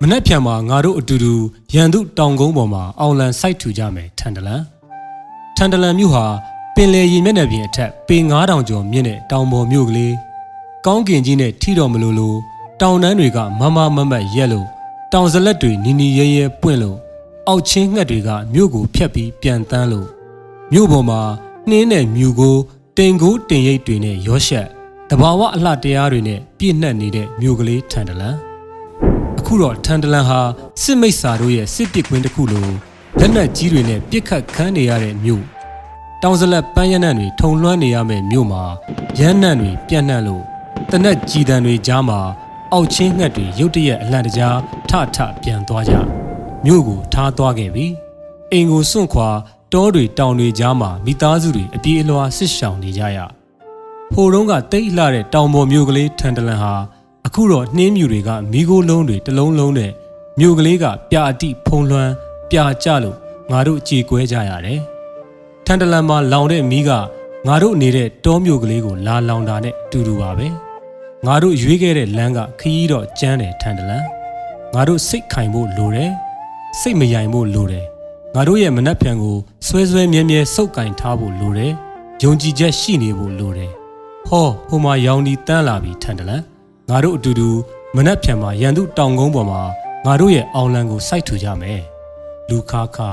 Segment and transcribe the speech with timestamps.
[0.00, 1.32] မနှက်ဖြံမှာငါတို့အတူတူ
[1.74, 4.62] ရန်သူတောင်ကုန်းပေါ်မှာအောင်လံစိုက်ထူကြမယ်ထန်တလန်
[5.56, 6.24] ထန်တလန်မြို့ဟာ
[6.74, 10.14] ပင်လယ်ရေမျက်နှာပြင်အထက်ပေ9000ကျော်မြင့်တဲ့တောင်ပေါ်မြို့ကလေး
[10.86, 12.36] ကောင်းကင်ကြီးနဲ့ထီတော်မလို့လို့
[12.80, 14.68] တောင်တန်းတွေကမမမမတ်ရက်လို့
[15.14, 16.98] တောင်စလက်တွေနီနီရဲရဲပွင့်လို့
[17.48, 20.08] အောက်ချင်းငှက်တွေကမြို့ကိုဖျက်ပြီးပြန်တန်းလို့
[20.72, 21.20] မြို့ပေါ်မှာ
[21.68, 22.56] နှင်းနဲ့မြူကို
[22.98, 24.66] တင်ကိုတင်ရိပ်တွေနဲ့ရောရှက်
[25.10, 28.36] တဘာဝအလှတရားတွေနဲ့ပြည့်နှက်နေတဲ့မြို့ကလေးထန်တလန်
[29.38, 30.40] အခုတော့ထန်တလန်ဟာ
[30.82, 32.68] စစ်မိတ်ဆာတို့ရဲ့စစ်ပစ်ကွင်းတစ်ခုလို
[33.18, 35.44] လက်နက်ကြီးတွေနဲ့ပြစ်ခတ်ခမ်းနေရတဲ့မြို့
[36.22, 38.64] တောင်စလက်ပန်းရနံ့တွေထုံလွှမ်းနေရမယ့်မြို့မှာ
[39.18, 40.42] ရမ်းနံ့တွေပြန့်နှံ့လို့
[40.90, 42.20] တနက်ကြည်တံတွေကြားမှာ
[42.74, 44.58] အောက်ချင်းငှက်တွေရုတ်တရက်အလန့်တကြား
[44.90, 45.94] ထထပြန်သွားကြ
[46.64, 47.86] မြို့ကိုထားသွားခဲ့ပြီ
[48.52, 49.28] အိမ်ကိုစွန့်ခွာ
[49.72, 53.18] တောတွေတောင်တွေကြားမှာမိသားစုတွေအပြေးအလွှာဆစ်ရှောင်နေကြရ
[54.14, 56.74] ဟိုတုန်းကတိတ်လှတဲ့တောင်ပေါ်မြို့ကလေးထန်တလန်ဟာ
[57.26, 59.92] အခုတော့နှင်းမြူတွေကမိโกလုံးတွေတစ်လုံးလုံးနဲ့
[60.38, 62.12] မြို့ကလေးကပြာအတိဖုံးလွှမ်း
[62.50, 63.16] ပြာကျလို့
[63.50, 64.80] ငါတို့ကြေကွဲကြရတယ်။
[65.66, 66.90] ထန်တလန်မှာလောင်တဲ့မီးက
[67.46, 70.48] ငါတို့နေတဲ့တောမြို့ကလေးကိုလာလောင်တာနဲ့အတူတူပါပဲ။
[71.26, 74.04] ငါတို့ရွေးခဲ့တဲ့လမ်းကခရီးတော့ကျန်းတယ်ထန်တလန်။
[74.74, 76.10] ငါတို့စိတ်ခိုင်ဖို့လိုတယ်။
[76.80, 77.84] စိတ်မယိုင်ဖို့လိုတယ်။
[78.34, 81.72] ငါတို့ရဲ့မနှက်ဖြံကိုဆွဲဆွဲမြဲမြဲစုပ်ကင်ထားဖို့လိုတယ်။
[82.22, 83.70] ယုံကြည်ချက်ရှိနေဖို့လိုတယ်။
[84.28, 86.42] ဟောဟိုမှာရောင်ဒီတန်းလာပြီထန်တလန်
[86.90, 87.48] ငါတို့အတူတူ
[87.96, 89.62] မနှက်ဖြံမှာရန်သူတောင်ကုန်းပေါ်မှာ
[90.06, 91.80] ငါတို့ရဲ့အောင်လံကိုစိုက်ထူကြမယ်
[92.48, 93.10] လူခါခါ